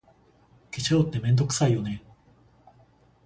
[0.71, 2.01] 化粧って、めんどくさいよね。